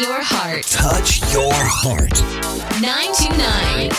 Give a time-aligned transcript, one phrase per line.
[0.00, 0.64] your heart.
[0.66, 2.18] Touch your heart.
[2.82, 3.90] 929.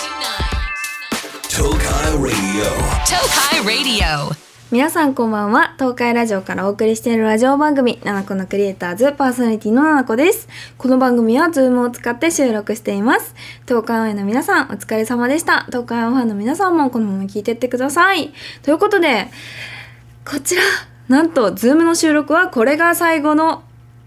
[1.48, 2.68] Tokai Radio.
[3.08, 4.36] Tokai Radio.
[4.72, 13.34] 皆さんこんばんは東海ラジオからお送りしているラジオ番組「ナナコのクリエイターズ」パーソナリティのナナコですこの番組は Zoom を使って収録しています
[13.66, 19.30] 東海オンエアの皆さんお疲れ様でした東海オンファンの皆さんもこのまま聞いてってくださいということで
[20.30, 20.64] こちら
[21.08, 23.64] なんと Zoom の収録はこれが最後の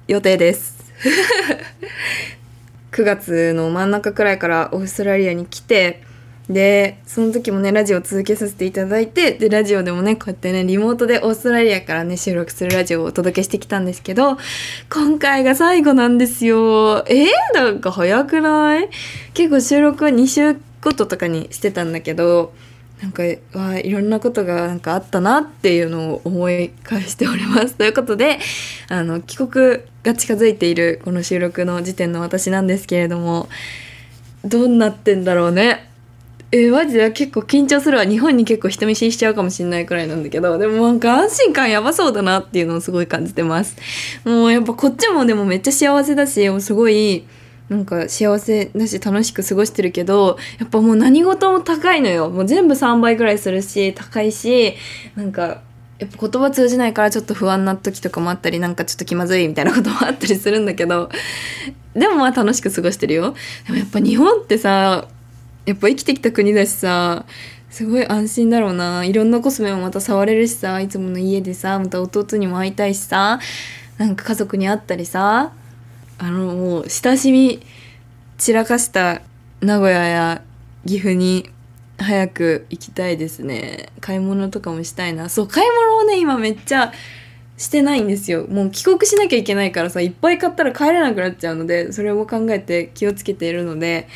[0.07, 0.78] 予定です
[2.93, 6.03] 9月の真ん中くらいからオーストラリアに来て
[6.49, 14.39] でその時もねラジオを続けさせていただいてでラジオでもねこうやってねリモートでオーストラリアからね収録するラジオをお届けしてきたんですけど
[14.89, 17.05] 今回が最後なんですよ。
[17.07, 18.89] えー、なんか早くない？
[19.35, 22.55] 結構収録は2週ごととかにしてたんだけど
[23.03, 23.23] なんか
[23.55, 27.75] わいろんなことがなんかあったなっていうのを思い返しております。
[27.75, 28.39] ということで
[28.89, 33.49] あの帰国が近づいているこの収録の時点の私なんですけれども
[34.45, 35.89] どうなってんだろうね。
[36.51, 43.77] えーマジで結構緊張するわ日本に結構人見知りしちゃうかもしれないくらいなんだけどでもなんか安心感やばそうだなっていうのをすごい感じてます
[44.25, 47.27] もうやっぱこっちもでもめっちゃ幸せだしすごい
[47.69, 52.31] なんか幸せだし楽しく過ごしてるけどやっぱもう何事も高いのよ。
[52.31, 54.75] もう全部3倍ぐらいするし高いし
[55.17, 55.61] なんか
[55.99, 61.11] やっぱ言葉通じないからちょっと不安な時とかもあったりなんかちょっと気まずいみたいなこともあったりするんだけど
[61.95, 63.35] でもまあ楽しく過ごしてるよ。
[63.67, 65.09] でもやっぱ日本ってさ
[65.67, 67.27] やっぱ生きてきた国だしさ
[67.69, 69.05] すごい安心だろうな。
[69.05, 73.41] いろんなコスメもまた触れるしさいつもの家でさまた弟にも会いたいしさ
[73.99, 75.53] なんか家族に会ったりさ
[76.19, 77.61] あのもう親しみ
[78.37, 79.23] 散らかした
[79.61, 80.43] 名古屋や
[80.87, 81.51] 岐阜に
[81.99, 83.89] 早く行きたいですね。
[84.01, 85.29] 買い物とかもしたいな。
[85.29, 86.93] そう買い物をね今めっちゃ
[87.57, 88.47] してないんですよ。
[88.47, 94.09] もう帰国しなきゃいけないからさいっぱい買ったら帰れなくなっちゃうのでそれを考えて気をつけているので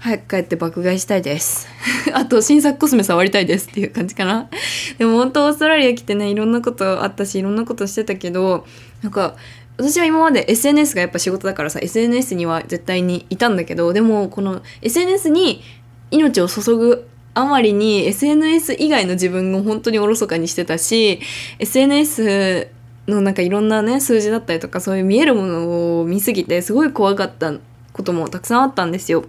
[0.00, 1.68] 早く帰って爆買いしたいです。
[2.12, 4.50] あと新作コスメ触りたいですっていう感じかな。
[4.98, 8.66] でも本当オーストラリア来てねいろんなことあったしいろんなことしてたけど
[9.02, 9.36] なんか
[9.78, 15.62] 私は今まで SNS がやっぱ仕事だからさ SNS には絶対にいたんだけどでもこの SNS に
[16.10, 21.20] 命を注ぐあまりに SNS 以外の自分を本当におろそかにしてたし
[21.60, 22.68] SNS
[23.06, 27.52] のなんかいろんなね数字だったりとかそういう見えるものを見すぎてすごい怖かった
[27.92, 29.24] こともたくさんあったんですよ。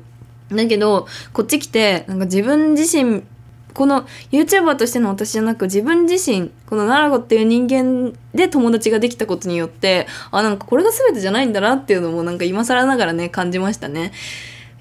[0.52, 3.24] だけどこっち来てなんか自分自身
[3.80, 14.12] この YouTuber としての私じゃなく自分自身このナラゴっていう人間で友達ができたことによってあなんかこれが全てじゃないんだなっていうのもなんか今更ながらね感じましたね。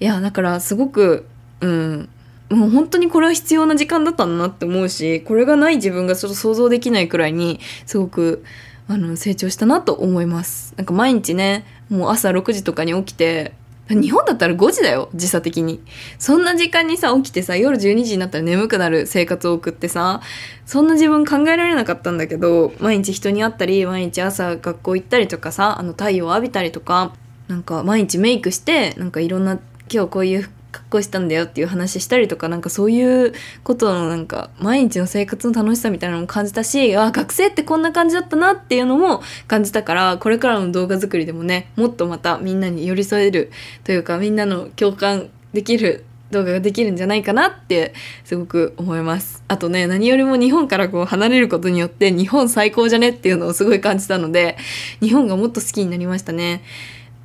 [0.00, 1.28] いやだからすごく
[1.60, 2.08] うん
[2.50, 8.44] もう本当にこれは必要な時間だったんだなって思うしこれがない自分がちょっと想像できないくらいにすごく
[8.88, 10.74] あの成長したなと思います。
[10.76, 13.52] なんか毎日ねもう朝6時とかに起きて
[13.88, 15.80] 日本だったら5時だよ時差的に。
[16.18, 20.20] そんな時間にさ起きてさ夜12時になったら眠くなる生活を送ってさ
[20.66, 27.14] そんな自分考えられなかったんだけど毎日人に会ったり毎日朝学校行ったりとかさあの太陽を浴びたりとか
[27.48, 29.58] なんか毎日メイクしてなんかいろんな
[29.90, 33.32] 今日こういう格好したんだよっていう話したりとかなんかそういう
[33.64, 43.50] ことのなんか毎日の生活の楽しさみたいなのも感じたしあ学生ってこんな感じだったなっていうのも感じたからこれからの動画作りでもねもっとまたみんなに寄り添える
[43.84, 49.42] というかみんなの共感できる動画ができるんじゃないかなってすごく思います。
[49.48, 54.58] あとね何よりも日本からこう離れることによって日本最高じゃねっていうのをすごい感じたので
[55.00, 56.62] 日本がもっと好きになりましたね。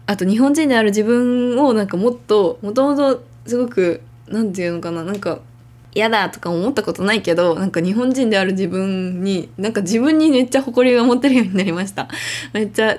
[0.06, 5.40] あと日本人である自分をなんかもっともともとすごくなんていうのかななんか
[5.96, 12.08] 嫌だとか思ったことないけどなんか日本人である自分になんか自分にめっちゃ誇りが持てるようになりました。
[12.54, 12.98] めっちゃ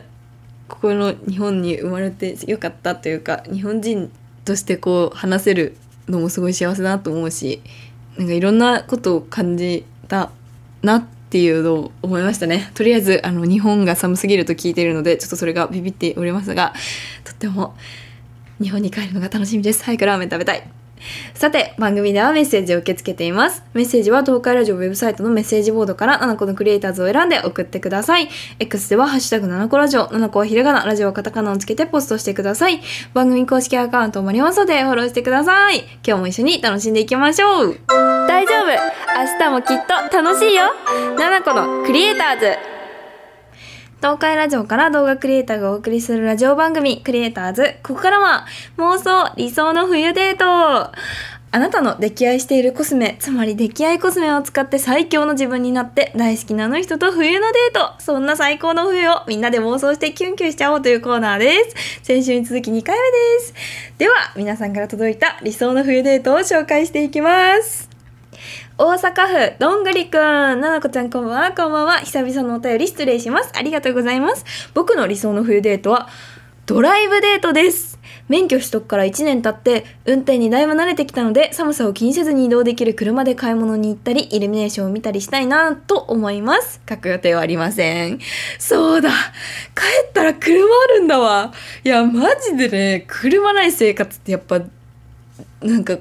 [0.68, 4.10] ここの日本に生まれてよかったというか日本人
[4.44, 5.76] としてこう話せる
[6.08, 7.60] のもすごい幸せだなと思うし
[8.16, 10.30] なんかいろんなことを感じた
[10.82, 12.70] なっていうのを思いましたね。
[12.74, 16.74] とりあえずあの日本が寒すぎると聞いているのでちょっとそれがビビっておりますが
[17.24, 17.74] とっても
[18.60, 20.62] 日本に帰るのが楽しみです早くラーメン食べたい
[21.34, 23.62] さて、番組ではメッセージを受け付けています。
[23.74, 28.28] メッセージは東海ラジオウェブサイトのメッセージボードから7個のクリエイターズを選んで送ってください。
[28.58, 32.80] X ではハッシュタグ7個ラジオ、7個はひらがな、ラジオはカタカナをつけてポストしてください。
[33.12, 35.84] 番組公式アカウントもありますのでフォローしてください。
[36.06, 37.78] 今日も一緒に楽しんでいきましょう。
[37.88, 40.64] 大丈夫明日もきっと楽しいよ
[41.18, 42.73] !7 個のクリエイターズ
[44.04, 47.76] 東海ラジオから動画クリエイターがお送りするラジオ番組クリエイターズ。
[47.82, 48.44] ここからは
[48.76, 50.44] 妄想理想の冬デート。
[50.44, 57.94] あなたの溺愛しているコスメつまり溺愛コスメを使って最強の自分になって大好きなあの人と冬のデート。
[57.98, 62.02] そんな最高の冬をみんなで妄想してキュンキュンしちゃおうというコーナーです。
[62.02, 63.54] 先週に続き2回目です。
[63.96, 67.93] では皆さんから届いた理想の冬デートを紹介していきます。
[68.76, 70.20] 大阪府どんぐりくん。
[70.20, 71.52] ななこちゃんこんばんは。
[71.52, 71.98] こんばんは。
[72.00, 73.52] 久々のお便り失礼します。
[73.54, 74.44] ありがとうございます。
[74.74, 76.08] 僕の理想の冬デートは
[76.66, 78.00] ドライブデートです。
[78.28, 86.80] 免許取得から1年経って運転にだいぶ慣れてきたので寒さを気にせずに移動できる車で買い物に行ったりイルミネーションを見たりしたいなと思います。
[86.88, 88.18] 書く予定はありません。
[88.58, 89.10] そうだ。
[89.10, 89.14] 帰
[90.08, 91.52] ったら車あるんだわ。
[91.84, 93.04] いやマジでね。
[93.06, 94.62] 車ない生活ってやっぱ
[95.62, 95.96] なんか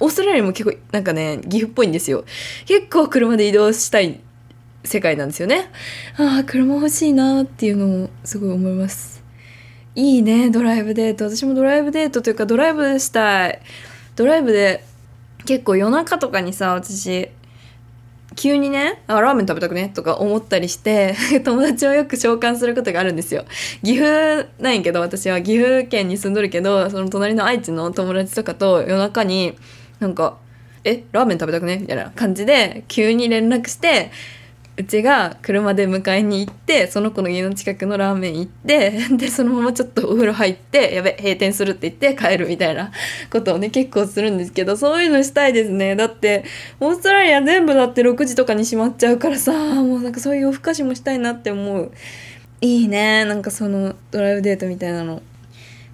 [0.00, 2.24] オーストラリアも結構なんかね岐阜っぽいんですよ。
[2.66, 4.20] 結構車で移動したい
[4.84, 5.70] 世界なんですよね。
[6.16, 9.22] ああ車欲しいなっていうのもすごい思います。
[9.94, 11.24] いいねドライブデート。
[11.24, 13.60] 私もドライブデートというかドライブしたい。
[14.16, 14.84] ドライブで
[15.46, 17.28] 結構夜中とかにさ私
[18.36, 21.14] 急にねあラーメン食べたくねとか思ったりして
[21.44, 23.44] 友達をよく召喚することがあるんですよ。
[23.82, 29.56] 岐阜なんやけど私は岐阜県に住んどるけどその隣の愛知の友達とかと夜中に
[30.04, 30.36] なんか
[30.84, 34.10] 「えラーメン食べたくね?」みたいな感じで急に連絡して
[34.76, 42.90] うちが車で迎えに行ってその子の家の近くのラーメン行って でそのままちょっとお風呂入ってやべ閉店するって言って帰るみたいな
[43.30, 45.96] ことをね結構するんですけどそういうのしたいですね。
[45.96, 46.44] だって
[46.80, 51.92] オーストラリア全部だって6時とかに閉まっちゃうからさもうなんかそういう夜更かしもしたいなって思う。
[52.60, 53.24] いいね。
[53.26, 55.22] なんかそのドライブデートみたいなの。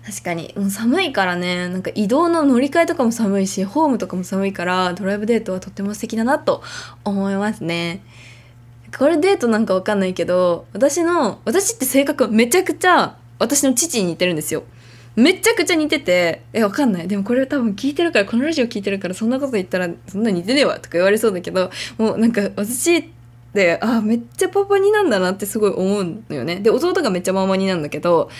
[0.04, 0.52] 確かに。
[0.56, 1.68] もう寒いからね。
[1.68, 6.62] なんか移動の乗り換えとかも寒いしホームとかも寒いからドライブデートはとっても素敵だなと
[7.04, 8.02] 思いますね。
[8.96, 14.64] これデートなんかわかんないけど私の私って性格めちゃくちゃ私の父に似てるんですよ。
[15.16, 17.08] めちゃくちゃ似ててえわかんない。
[17.08, 23.10] でもこれ多分聞いてるからこのラジオ聞いてるからそんなこと言ったらそんな似てねえわとか言われそうだけどもうなんか私
[23.52, 26.60] であめっちゃパパになんだなってすごい思うのよね。
[26.60, 28.30] で弟がめっちゃママになんだけど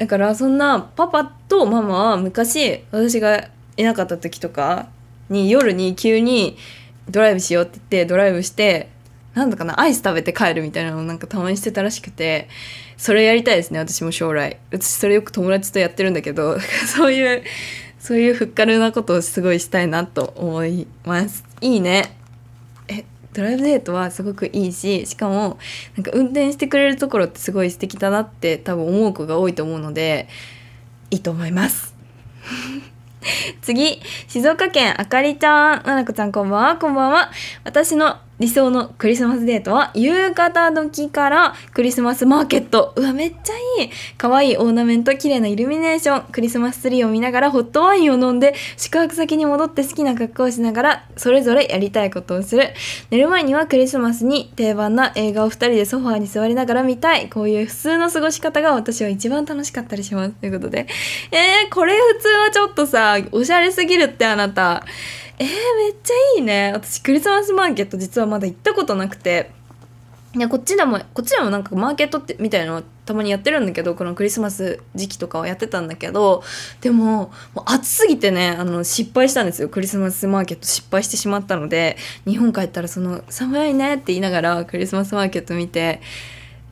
[0.00, 4.88] だからそんなパパとママは昔私がいなかった時とか
[5.28, 6.56] に夜に急に
[7.10, 8.88] ドライブしようって言ってドライブして
[9.34, 12.48] なんだかなアイス食べて帰るみたいなのをなんかたまにしてたらしくて
[12.96, 14.58] それやりたいですね私も将来。
[14.70, 16.58] 私それよく友達とやってるんだけど
[16.88, 17.42] そういう
[17.98, 21.44] そういうふっかるなことをすごいしたいなと思います。
[21.60, 22.19] いいね。
[23.32, 25.58] ドライブデートはすごくいいししかも
[25.96, 30.28] なんか運転してくれるところってすごい素敵だなって多分思う子が多いと思うので
[31.10, 31.94] いいと思います。
[33.62, 36.76] 次静岡県あかりちゃんななこちゃんこんばんは。
[36.76, 37.30] こんばんは。
[37.64, 42.94] 私の理想のクリスマスデートは夕方時からクリスマスマーケット。
[42.96, 43.90] うわめっちゃいい。
[44.16, 46.32] 可愛いオーナメント綺麗なイルミネーション。
[46.32, 52.70] クリスマスツリーを見ながらホットワインを飲んで宿泊先に戻って好きな格好をしながらそれぞれやりたいことをする。
[53.10, 57.28] 寝る前にはクリスマスに定番な映画を2人でソファーに座りながら見たい。
[57.28, 60.32] こういう普通の過ごし方が私は一番楽しかったりします。
[60.32, 60.86] ということで。
[61.30, 64.86] えー、これ普通はちょっとさおしゃれすぎるってあなた。
[65.40, 66.70] えー、めっちゃいいね。
[66.74, 69.50] 私クリスマスマーケット実はまだ行ったことなくて。
[70.32, 76.44] いこっちでもこっちでもなんかマーケットってみたいなのたまにやってるんだけどこのクリスマス時期とかはやってたんだけど。
[76.82, 79.68] でももう暑すぎてねあの失敗したんですよ。
[79.70, 81.96] クリスマスマーケット失敗してしまったので。
[82.26, 86.02] 日本帰ったらその寒いねって言いながらクリスマスマーケット見て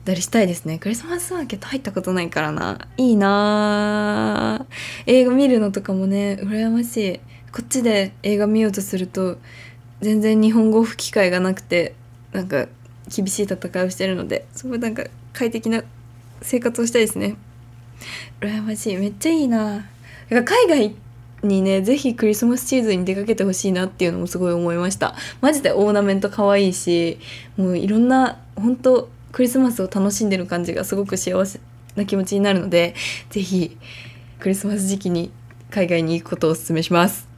[0.05, 0.77] たりしたいですね。
[0.77, 2.87] クリスマスマーケット入ったことないからな。
[2.95, 4.65] いいな
[5.05, 7.19] 映画見るのとかもね羨ましい。
[7.51, 9.37] こっちで映画見ようとすると
[10.01, 11.95] 全然日本語吹き替えがなくて
[12.31, 12.67] なんか
[13.13, 15.03] 厳しい戦いをしてるのですごいなんか
[15.33, 15.83] 快適な
[16.41, 17.35] 生活をしたいですね。
[18.39, 18.97] 羨ましい。
[18.97, 19.85] めっちゃいいな。
[20.29, 20.95] 海外
[21.43, 25.15] にねぜひクリスマスシーズンに出かけてほしいなっていうのもすごい思いました。
[25.41, 27.19] マジでオーナメント可愛いし
[27.57, 31.59] もういろんな本当クリスマスを楽しんでる感じがすごく幸せ
[31.95, 32.95] な気持ちになるので
[33.29, 33.77] ぜひ
[34.39, 35.31] クリスマス時期に
[35.69, 37.28] 海外に行くことをお勧めします。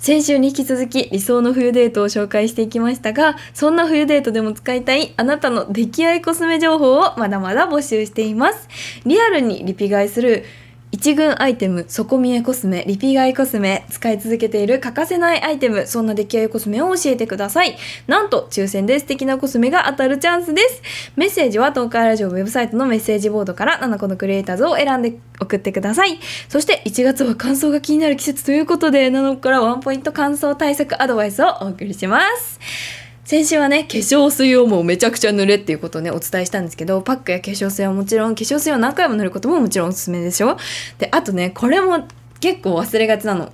[0.00, 8.66] 先週に引き続き理想の冬デートを紹介していきましたがそんな冬デートでも使いたいあなたの出来合いコスメ情報をまだまだ募集しています。
[9.04, 10.44] リアルにリピ買いする
[10.92, 17.76] 一軍アイテム、底見えコスメ、リピ買いコスメ、使い続けている欠かせないアイテム、そんな出来合いコスメを教えてください。
[18.08, 20.82] なんと、抽選で素敵なコスメが当たるチャンスです。
[21.14, 26.18] メッセージは東海ラジオウェブサイトのメッセージボードから7個のクリエイターズを選んで送ってください。
[26.48, 32.99] そして1月は乾燥が気になる季節ということで、7個からワンポイント乾燥対策アドバイスをお送りします。
[33.30, 40.56] 先週はね化粧水をもうめちゃくちゃ塗れっていうことをねお伝えしたんですけどパックや化粧水はもちろん化粧水を何回も塗ることももちろんおすすめでしょ？
[40.98, 42.08] であとねこれも
[42.40, 43.52] 結構忘れがちなの。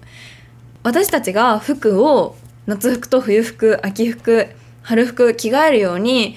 [0.82, 4.46] 私たちが服を夏服と冬服秋服
[4.80, 6.36] 春服着替えるように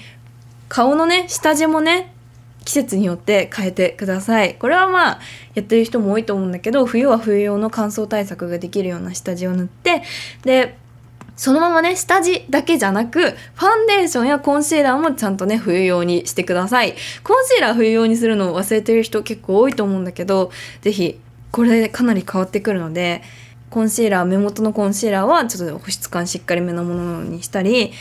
[0.68, 2.12] 顔のね下地もね
[2.66, 4.56] 季節によって変えてください。
[4.56, 5.20] これはまあ
[5.54, 10.02] やってる人も多いと思うんだけど冬は冬用の乾燥対策ができるような下地を塗って
[10.42, 10.76] で
[11.40, 16.94] そのままね下地だけじゃなくファンデーションやコンシーラーもちゃんとね冬用にしてください。
[17.24, 21.18] コンシーラー冬用にするのを忘れてる人結構多いと思うんだけど是非
[21.50, 23.22] これでかなり変わってくるので
[23.70, 27.94] コンシーラー目元のコンシーラーはちょっと保湿感しっかりめなものにしたり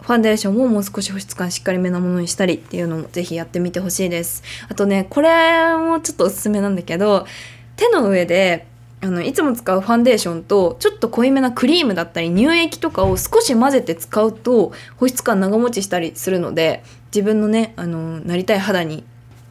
[0.00, 4.44] ファンデーションももう少し保湿感しっかりめなものにしたりっていうのもぜひやってみてほしいです。
[4.68, 7.26] あとねこれもちょっとおすすめなんだけど
[7.74, 8.68] 手の上で
[9.06, 16.82] あのいつも使うファンデーションとちょっと濃いめなクリームだったり乳液とかを少し混ぜて使うと保湿感長持ちしたりするので
[17.14, 19.04] 自分のねあのなりたい肌に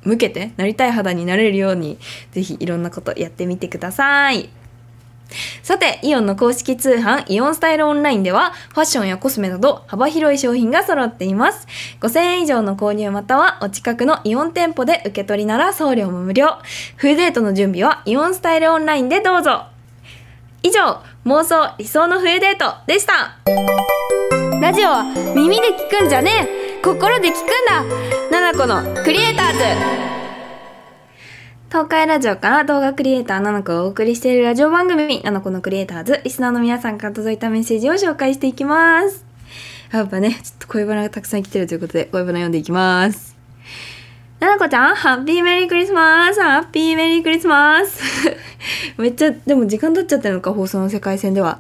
[0.03, 1.97] 向けてなりたい肌になれるように
[2.31, 4.49] 是非いろんなことやってみてください。
[5.65, 11.65] さて、イオンの公式通販イオンスタイルオンラインではファッションやコスメなど幅広い商品が揃っています。
[12.01, 16.59] 5000円以上の購入またはお近くのイオン店舗で受け取りなら送料も無料。
[16.97, 19.63] フーデートの準備はイオンスタイルオンラインでどうぞ。
[20.61, 23.39] 以上、妄想理想の冬デートでした。
[24.61, 25.03] ラジオは
[25.35, 26.47] 耳で聞くんじゃね
[26.79, 27.41] え心で聞くん
[28.29, 30.24] だナナコのクリエイターズ
[31.75, 35.21] 東海ラジオから動画クリエイターななこをお送りしているラジオ番組。
[35.23, 39.25] ななこのクリエイターズリスナーの皆さんから届いたメッセージを紹介していきます。
[39.91, 43.35] やっぱねちょっと恋バナがたくさん来てるということで恋バナ読んでいきます。
[44.39, 48.01] ななこちゃんハッピーメリークリスマスハッピーメリークリスマス
[48.97, 51.59] めっちゃでも時間経っちゃってるのか放送の世界線では。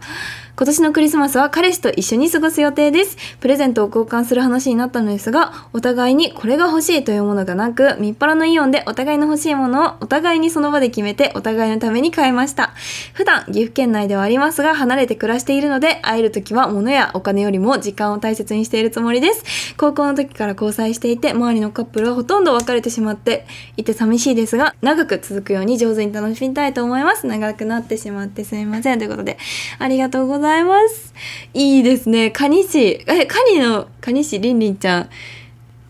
[0.57, 3.17] 今年のクリスマスは彼氏と一緒に過ごす予定です。
[3.41, 12.71] プレゼントを交換する話になったのですが、お互いにこれが欲しいというものがなく、みっぱらのイオンでお互いの欲しいものをお互いにその場で決めてお互いのために買いました。
[13.11, 19.75] 普段岐阜県内ではありますが、離れて暮らしているので、会える時は物やお金よりも時間を大切にしているつもりです。
[19.75, 23.45] 高校の時から交際していて、周りのカップルはほとんど別れてしまって
[23.75, 27.27] いて寂しいですが、長く続くように上手に楽しみたいと思います。
[27.27, 28.99] 長くなってしまってすみません。
[28.99, 29.37] ということで、
[29.79, 30.44] ありがとうございます。
[30.45, 31.13] ざいます。
[31.53, 32.31] いいですね。
[32.31, 33.03] カニ市。
[33.07, 35.09] え、カニの、カニ市りんりんちゃん。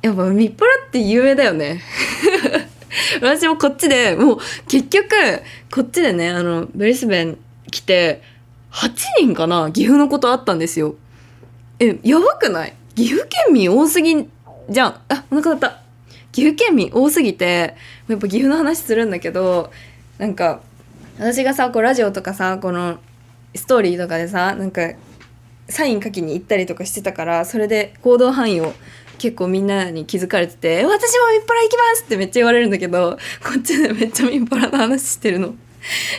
[0.01, 1.81] やっぱ、みっぱらって有名だよね。
[3.21, 5.09] 私もこっちで、もう、結局、
[5.71, 7.37] こっちでね、あの、ブリスベン
[7.69, 8.21] 来て、
[8.71, 9.71] 8人かな？
[9.71, 10.95] 岐阜のことあったんですよ。
[11.79, 12.73] え、やばくない？
[12.95, 14.27] 岐阜県民多すぎ
[14.69, 14.99] じゃん。
[15.09, 15.79] あ、お腹鳴った。
[16.31, 17.75] 岐阜県民多すぎて、
[18.07, 19.71] やっぱ岐阜の話するんだけど、
[20.17, 20.61] なんか、
[21.17, 22.99] 私がさ、こうラジオとかさ、この、
[23.55, 24.91] ストーリーとかでさなんか
[25.69, 28.73] サイン書きに行ったりとかしてたからそれで行動範囲を
[29.17, 35.55] 結構みんなに気づかれてて「私もみっぱら行きます!」ってめっちゃ言われるんだけどこっちで めっちゃみっぱらの話してるの。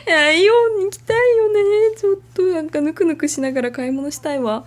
[0.06, 1.60] いやイオンに行きたいよね
[1.96, 4.64] ちょっとなんかぬくぬくしながら買い物したいわ。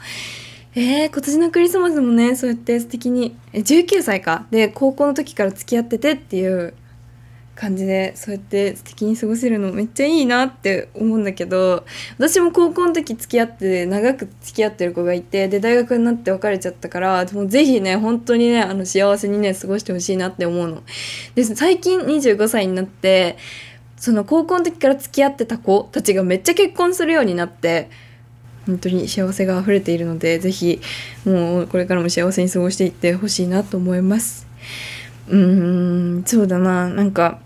[0.75, 6.73] えー、今年のクリスマスもねそうやって素敵に19歳かで高校の時から付き合っててっていう
[7.59, 11.85] 感じでそうやって素敵に過ごせるのめっちゃいいなって思うんだけど
[12.17, 20.83] 私も高校の時付き合って長く付き合ってる子がいてで大学になって別れちゃったからもうぜひね本当にねあの幸せにね過ごしてほしいなって思うの。
[21.35, 23.37] で最近25歳になって
[23.97, 27.89] その高校の時から付き合ってた子たちがめっちゃ結婚するようになって
[28.67, 30.79] 本当に幸せが溢れているのでぜひ
[31.25, 34.47] もうこれからも幸せに過ごしていってほしいなと思います。
[35.27, 37.41] うーんそうだななんか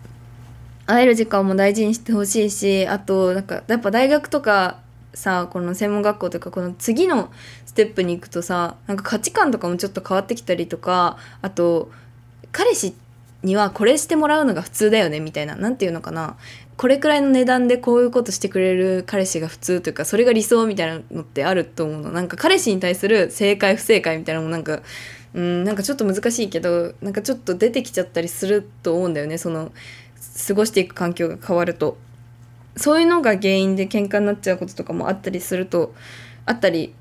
[0.86, 4.80] 会える時間も大事にしてほしいしあとなんかやっぱ大学とか
[5.14, 7.32] さこの専門学校とかこの次の
[7.66, 11.92] ステップに行くとさなんか価値観とかもちょっと変わってきたりとかあと
[12.52, 12.96] 彼氏
[13.44, 16.38] にはこれしてもらうのが普通だよねみたいな何て言うのかな。
[16.76, 22.12] これくらいの値段でこういうことしてくれる彼氏が普通というかそれが理想みたいなのってあると思うの。
[22.12, 24.82] なんか彼氏に対する正解不正解みたいなのもなんか
[25.34, 29.38] うんなんかちょっと難しいけどなんかちょっと出てきちゃったりすると思うんだよね。
[29.38, 29.72] その
[30.48, 31.98] 過ごしていく環境が変わると。
[32.76, 35.94] そういうのが原因で喧嘩になっちゃうこととかもあったりすると
[36.48, 36.96] あったり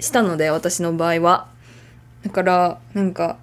[0.00, 1.48] したので私の場合は。
[2.22, 3.36] だからなんか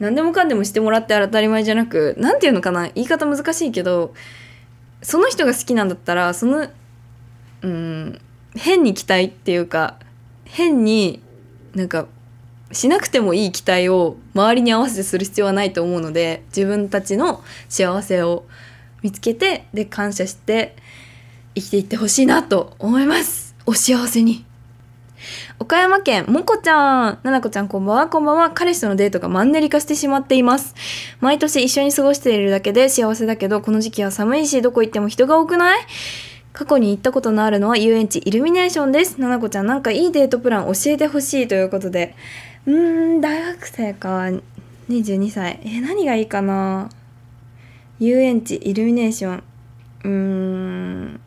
[0.00, 4.14] 何でもかんでもしてもらって当たり前じゃなく何て言うのかな言い方難しいけど
[5.02, 6.68] その人が好きなんだったらその
[7.62, 8.20] うん
[8.56, 9.98] 変に期待っていうか
[10.44, 11.22] 変に
[11.74, 12.08] なんか
[12.72, 18.46] しなくてもいい期待を周りに合わせてする必要はないと思うので自分たちの幸せを
[19.02, 20.76] 見つけてで感謝して
[21.54, 23.54] 生きていってほしいなと思います。
[23.66, 24.44] お幸せに。
[25.58, 27.18] 岡山県もこちゃん。
[27.22, 28.06] ななこちゃんこんばんは。
[28.06, 28.50] こんばんは。
[28.50, 30.74] 彼氏とのデートがマンネリ化してしまっています。
[31.20, 35.80] 毎年一緒に過ごしているだけで幸せだけどこの時期は寒いしどこ行っても人が多くない？
[36.52, 39.20] 過去に行ったことのあるのは遊園地イルミネーションです。
[39.20, 42.14] ななこちゃんなんかいいデートプラン教えてほしいということで。
[42.66, 44.30] うーん、大学生か。
[44.88, 45.60] 22歳。
[45.64, 46.90] え、何がいいかな？
[48.00, 49.42] 遊園地イルミネーション。
[50.04, 51.20] うーん。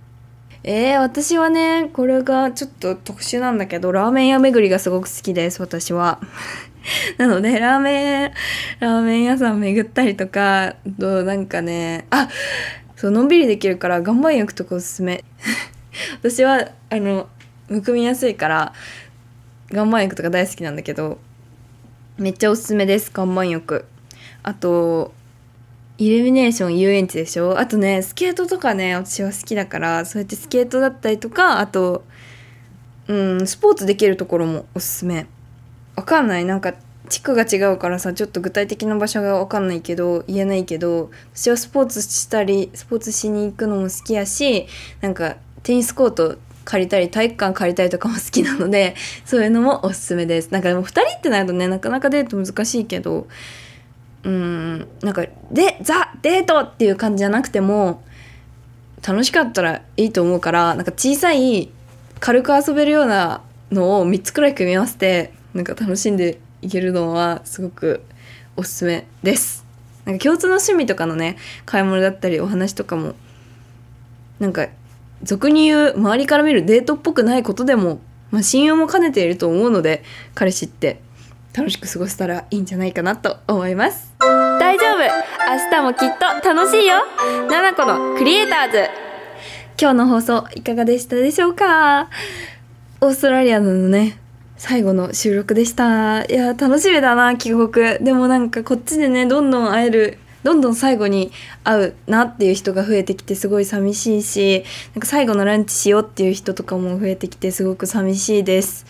[0.66, 6.20] えー、私はね、これがちょっと特殊なんだけど、ラーメン屋巡りがすごく好きです、私は。
[7.18, 8.32] なので、ラーメン、
[8.80, 12.30] ラーメン屋さん巡ったりとか、となんかね、あ
[13.04, 15.26] そう、のんびりできるから岩盤浴とかおすすめ。
[16.22, 17.28] 私は、あの、
[17.68, 18.72] むくみやすいから、
[19.70, 21.20] 岩盤浴とか大好きなんだけど、
[22.18, 23.84] めっちゃおすすめです、岩盤浴。
[24.42, 25.14] あと、
[25.98, 27.60] イルミネーション遊園地でしょ？
[27.60, 32.04] あとねスケートとかね私は好きだからそうやってスケートだったりとかあと
[33.08, 35.28] うんスポーツできるところもおすすめ
[35.96, 36.74] わかんないなんか
[37.14, 44.66] 地区が違うからさちょっと具体的な場所がわかんないけど言えないけど私はスポーツしたりスポーツしに行くのも好きやし
[45.00, 50.50] なんかテニスコート借りたり体育館借りたりとかも好きなので そういうのもおすすめです。
[50.50, 53.28] なんかでも2人ってなるとねなかなかデート難しいけど
[54.24, 58.02] うんなんかでザ・デートっていう感じじゃなくても
[59.08, 61.70] 楽しかったらいいと思うからなんか小さい
[62.20, 63.42] 軽く遊べるような
[63.72, 68.04] のを3つくらい組み合わせてなんか楽しんでいけるのはすごく
[68.56, 69.66] おすすめです。
[70.06, 73.14] なんか共通の趣味とかのね買い物だったりお話とかも
[74.40, 74.68] なんか
[75.22, 78.00] 俗に言う周りから見るデートっぽくないことでも、
[78.32, 80.04] まあ、親友も兼ねていると思うので
[80.36, 81.00] 彼氏って
[81.54, 84.12] 楽しく過ごせたらいいんじゃないかなと思います。
[84.20, 85.00] 大丈夫。
[85.00, 86.96] 明日もきっと楽しいよ。
[87.50, 88.90] ななこのクリエイターズ。
[89.80, 92.10] 今日の放送いかがでしたでしょうか？
[93.02, 94.18] オーストラリアのね
[94.66, 96.24] 最後の収録でした。
[96.24, 101.34] いや楽しみだな帰国でもなんかこっちでねどんどん会えるどんどん最後に
[101.66, 104.64] 会うなっていう人が増えてきてすごい寂しいし
[104.96, 108.86] なんか最後のランチしようっていう人とかも増えてきてすごく寂しいです。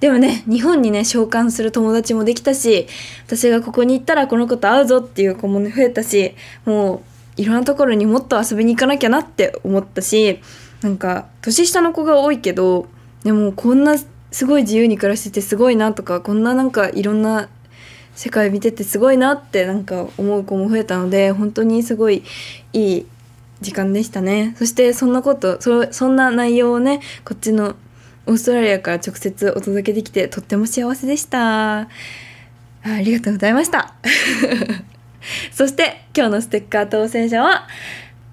[0.00, 2.86] でもね日本にね召喚する友達もできたし
[3.26, 6.34] 私がここに行ったらこの子と会うぞっていう子もね増えたし
[6.66, 6.96] も
[7.38, 10.40] ういろんなところにもっと遊びに行かなきゃなって思ったし
[10.82, 12.86] なんか年下の子が多いけど
[13.24, 13.96] でもこんな
[14.36, 17.48] すごい自由に暮らしててすごいなとかこんななんかいろんな
[18.14, 22.22] 世界見ててすごいなってなんか思う子も増えたので本当にすごい
[22.74, 23.06] いい
[23.62, 24.54] 時間でしたね。
[24.58, 27.76] そしてそんなことそそんな内容をねこっちの
[28.26, 31.78] オーストラリアから直接お届けできてとっても幸せでした。
[31.78, 31.88] あ
[33.02, 33.94] りがとうございました。
[35.50, 37.66] そして今日のステッカー当選者は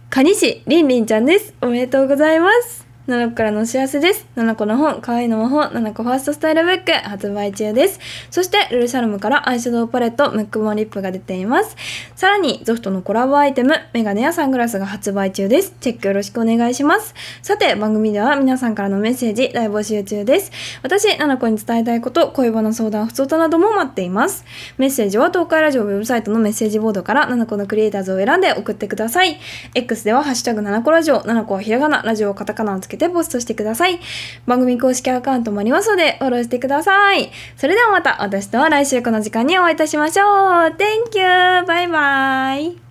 [0.09, 1.53] 蟹市りんりんちゃんです。
[1.61, 2.82] おめでとうございます。
[3.05, 4.25] ナナコからのお知らせです。
[4.33, 7.99] ナナコの本、可愛いの魔法、ナナコファーストスタイルブック発売中です。
[8.31, 11.75] そして、ルルシャルムからアイシャドウパレット、ムックボンリップが出ています。
[12.15, 15.73] さらに、ゾフトのコラボアイテム、メガネやサングラスが発売中です。
[15.81, 17.13] チェックよろしくお願いします。
[17.41, 20.53] さて、番組では皆さんからのメッセージ大募集中です。
[20.81, 24.45] 私、ナナコに伝えたいこと、恋バナ相談、不通となども待っています。
[24.77, 29.41] メッセージは東海ラジオウェブサイトのメッセージボードから、ナナコのクリエイターズを選んで送ってください。
[29.75, 33.99] X では、ハッシュタグナナコラジオ、ナナコはひらがな、ラジオカタカナをつけてポストしてください。
[34.45, 37.31] 番組公式アカウントもありますので、フォローしてください。
[37.57, 40.27] それではまた、私とは来週この時間にお会いいたしましょう。
[40.75, 41.65] Thank you!
[41.65, 42.83] バイバイ